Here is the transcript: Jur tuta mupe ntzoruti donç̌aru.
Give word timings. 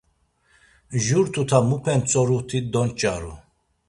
Jur 1.07 1.25
tuta 1.33 1.59
mupe 1.67 1.91
ntzoruti 1.99 2.59
donç̌aru. 2.71 3.33